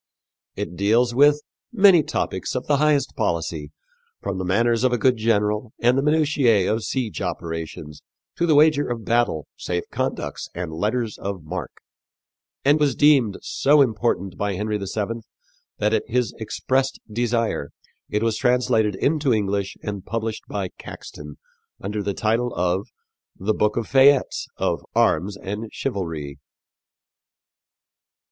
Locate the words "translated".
18.39-18.95